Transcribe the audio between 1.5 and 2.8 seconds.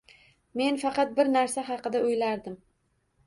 haqida o`ylardim